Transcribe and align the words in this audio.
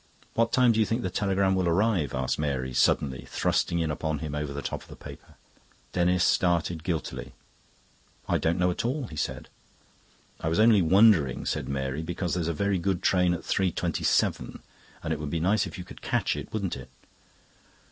"What 0.33 0.51
time 0.51 0.71
do 0.71 0.79
you 0.79 0.85
think 0.87 1.03
the 1.03 1.11
telegram 1.11 1.53
will 1.53 1.69
arrive?" 1.69 2.15
asked 2.15 2.39
Mary 2.39 2.73
suddenly, 2.73 3.25
thrusting 3.29 3.77
in 3.77 3.91
upon 3.91 4.17
him 4.17 4.33
over 4.33 4.51
the 4.51 4.63
top 4.63 4.81
of 4.81 4.87
the 4.87 4.95
paper. 4.95 5.35
Denis 5.93 6.23
started 6.23 6.83
guiltily. 6.83 7.33
"I 8.27 8.39
don't 8.39 8.57
know 8.57 8.71
at 8.71 8.83
all," 8.83 9.05
he 9.05 9.15
said. 9.15 9.47
"I 10.39 10.49
was 10.49 10.59
only 10.59 10.81
wondering," 10.81 11.45
said 11.45 11.69
Mary, 11.69 12.01
"because 12.01 12.33
there's 12.33 12.47
a 12.47 12.51
very 12.51 12.79
good 12.79 13.03
train 13.03 13.31
at 13.35 13.41
3.27, 13.41 14.61
and 15.03 15.13
it 15.13 15.19
would 15.19 15.29
be 15.29 15.39
nice 15.39 15.67
if 15.67 15.77
you 15.77 15.83
could 15.83 16.01
catch 16.01 16.35
it, 16.35 16.51
wouldn't 16.51 16.75
it?" 16.77 16.89